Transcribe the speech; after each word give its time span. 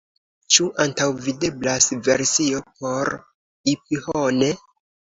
Ĉu 0.53 0.69
antaŭvideblas 0.85 1.91
versio 2.09 2.65
por 2.83 3.15
iPhone? 3.77 4.55